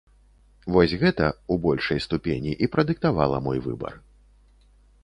[0.75, 3.93] Вось гэта, у большай ступені, і прадыктавала мой выбар.